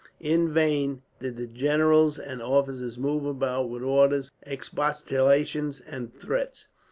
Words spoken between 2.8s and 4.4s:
move about with orders,